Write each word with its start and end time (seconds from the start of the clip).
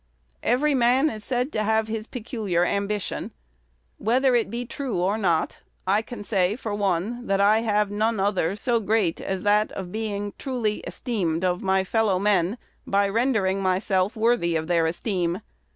Every 0.41 0.73
man 0.73 1.11
is 1.11 1.23
said 1.23 1.51
to 1.51 1.61
have 1.63 1.87
his 1.87 2.07
peculiar 2.07 2.65
ambition. 2.65 3.29
Whether 3.99 4.33
it 4.33 4.49
be 4.49 4.65
true 4.65 4.97
or 4.99 5.15
not, 5.15 5.59
I 5.85 6.01
can 6.01 6.23
say, 6.23 6.55
for 6.55 6.73
one, 6.73 7.27
that 7.27 7.39
I 7.39 7.59
have 7.59 7.91
no 7.91 8.07
other 8.07 8.55
so 8.55 8.79
great 8.79 9.21
as 9.21 9.43
that 9.43 9.71
of 9.73 9.91
being 9.91 10.33
truly 10.39 10.79
esteemed 10.87 11.45
of 11.45 11.61
my 11.61 11.83
fellow 11.83 12.17
men, 12.17 12.57
by 12.87 13.07
rendering 13.09 13.61
myself 13.61 14.15
worthy 14.15 14.55
of 14.55 14.65
their 14.65 14.87
esteem. 14.87 15.41